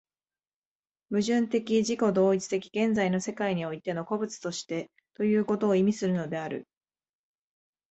[1.11, 6.65] 矛盾的自己同一的現在の世界においての個物としてということを意味するのである。